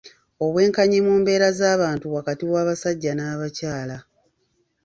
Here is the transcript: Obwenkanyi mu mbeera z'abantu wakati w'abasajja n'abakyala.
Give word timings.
Obwenkanyi 0.45 0.97
mu 1.05 1.13
mbeera 1.21 1.47
z'abantu 1.59 2.05
wakati 2.15 2.43
w'abasajja 2.53 3.11
n'abakyala. 3.15 3.97